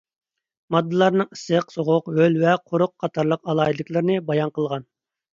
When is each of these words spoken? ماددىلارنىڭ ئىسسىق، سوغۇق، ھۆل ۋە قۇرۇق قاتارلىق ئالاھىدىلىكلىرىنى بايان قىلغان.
ماددىلارنىڭ 0.75 1.27
ئىسسىق، 1.35 1.67
سوغۇق، 1.75 2.09
ھۆل 2.15 2.37
ۋە 2.43 2.53
قۇرۇق 2.71 2.93
قاتارلىق 3.03 3.45
ئالاھىدىلىكلىرىنى 3.53 4.17
بايان 4.31 4.55
قىلغان. 4.57 4.87